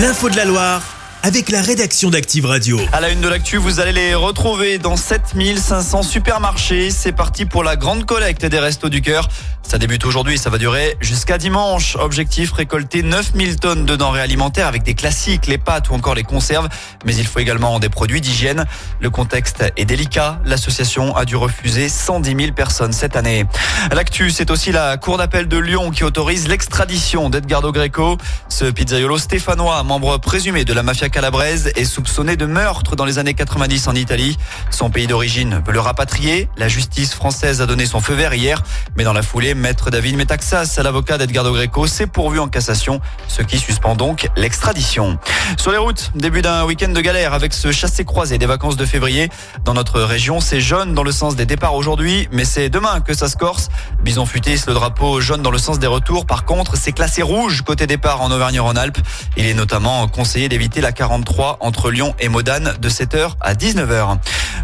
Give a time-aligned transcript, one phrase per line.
[0.00, 0.89] L'info de la Loire
[1.22, 2.80] avec la rédaction d'Active Radio.
[2.92, 6.90] À la une de l'actu, vous allez les retrouver dans 7500 supermarchés.
[6.90, 9.28] C'est parti pour la grande collecte des Restos du Cœur.
[9.62, 11.96] Ça débute aujourd'hui, ça va durer jusqu'à dimanche.
[12.00, 16.24] Objectif, récolter 9000 tonnes de denrées alimentaires avec des classiques, les pâtes ou encore les
[16.24, 16.68] conserves.
[17.04, 18.64] Mais il faut également des produits d'hygiène.
[19.00, 20.40] Le contexte est délicat.
[20.44, 23.44] L'association a dû refuser 110 000 personnes cette année.
[23.92, 28.18] L'actu, c'est aussi la Cour d'appel de Lyon qui autorise l'extradition d'Edgardo Greco.
[28.48, 33.18] Ce pizzaiolo stéphanois, membre présumé de la mafia calabraise, est soupçonné de meurtre dans les
[33.18, 34.36] années 90 en Italie.
[34.70, 36.48] Son pays d'origine veut le rapatrier.
[36.56, 38.62] La justice française a donné son feu vert hier,
[38.96, 43.42] mais dans la foulée, Maître David Metaxas, l'avocat d'Edgardo Greco, s'est pourvu en cassation, ce
[43.42, 45.18] qui suspend donc l'extradition.
[45.58, 49.28] Sur les routes, début d'un week-end de galère avec ce chassé-croisé des vacances de février.
[49.64, 53.14] Dans notre région, c'est jaune dans le sens des départs aujourd'hui, mais c'est demain que
[53.14, 53.68] ça se corse.
[54.02, 56.26] Bison futis, le drapeau jaune dans le sens des retours.
[56.26, 58.98] Par contre, c'est classé rouge côté départ en Auvergne-Rhône-Alpes.
[59.36, 64.18] Il est notamment conseillé d'éviter la 43 entre Lyon et Modane de 7h à 19h.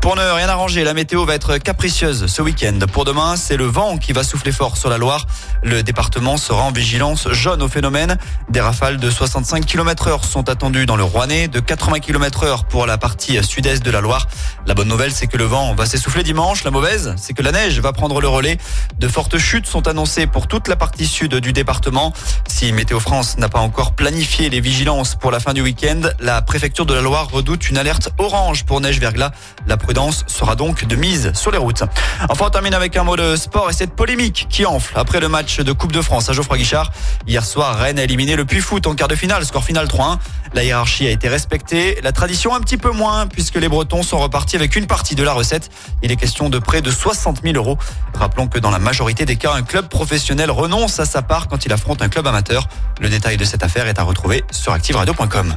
[0.00, 2.78] Pour ne rien arranger, la météo va être capricieuse ce week-end.
[2.92, 5.26] Pour demain, c'est le vent qui va souffler fort sur la Loire.
[5.64, 8.16] Le département sera en vigilance jaune au phénomène.
[8.48, 12.64] Des rafales de 65 km heure sont attendues dans le Rouennais, de 80 km heure
[12.64, 14.28] pour la partie sud-est de la Loire.
[14.66, 16.62] La bonne nouvelle, c'est que le vent va s'essouffler dimanche.
[16.62, 18.56] La mauvaise, c'est que la neige va prendre le relais.
[19.00, 22.12] De fortes chutes sont annoncées pour toute la partie sud du département.
[22.46, 26.42] Si Météo France n'a pas encore planifié les vigilances pour la fin du week-end, la
[26.42, 29.30] préfecture de la Loire redoute une alerte orange pour neige verglas.
[29.66, 31.82] La prudence sera donc de mise sur les routes.
[32.28, 35.28] Enfin, on termine avec un mot de sport et cette polémique qui enfle après le
[35.28, 36.92] match de Coupe de France à Geoffroy Guichard.
[37.26, 40.18] Hier soir, Rennes a éliminé le Puy Foot en quart de finale, score final 3-1.
[40.52, 44.18] La hiérarchie a été respectée, la tradition un petit peu moins puisque les Bretons sont
[44.18, 45.70] repartis avec une partie de la recette.
[46.02, 47.78] Il est question de près de 60 000 euros.
[48.14, 51.64] Rappelons que dans la majorité des cas, un club professionnel renonce à sa part quand
[51.64, 52.68] il affronte un club amateur.
[53.00, 55.56] Le détail de cette affaire est à retrouver sur activeradio.com.